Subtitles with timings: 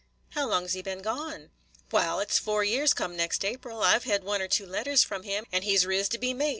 [0.31, 1.51] "How long 's he been gone?"
[1.91, 3.83] "Wal, it 's four years come next April.
[3.83, 6.33] I 've hed one or two letters from him, and he 's ris' to be
[6.33, 6.49] mate.